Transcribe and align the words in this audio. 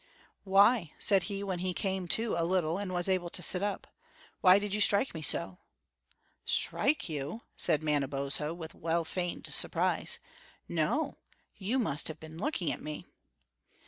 "Why," 0.45 0.93
said 0.97 1.21
he, 1.29 1.43
when 1.43 1.59
he 1.59 1.75
came 1.75 2.07
to 2.07 2.33
a 2.35 2.41
little 2.43 2.79
and 2.79 2.91
was 2.91 3.07
able 3.07 3.29
to 3.29 3.43
sit 3.43 3.61
up, 3.61 3.85
"why 4.41 4.57
did 4.57 4.73
you 4.73 4.81
strike 4.81 5.13
me 5.13 5.21
so?" 5.21 5.59
"Strike 6.43 7.07
you?" 7.07 7.43
said 7.55 7.83
Manabozho, 7.83 8.51
with 8.51 8.73
well 8.73 9.05
feigned 9.05 9.53
surprise. 9.53 10.17
"No; 10.67 11.19
you 11.55 11.77
must 11.77 12.07
have 12.07 12.19
been 12.19 12.39
looking 12.39 12.71
at 12.71 12.81
me." 12.81 13.05